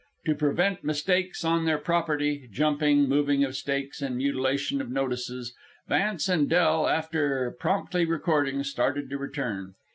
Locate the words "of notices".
4.81-5.53